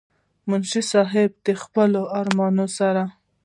منشي 0.49 0.81
صېب 0.91 1.31
د 1.45 1.47
خپلو 1.61 2.01
ارمانونو 2.19 2.65
سره 2.77 3.03